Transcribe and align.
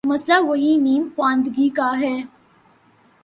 مسئلہ 0.07 0.37
وہی 0.41 0.75
نیم 0.77 1.07
خواندگی 1.15 1.69
کا 1.69 1.91
ہے۔ 2.01 2.15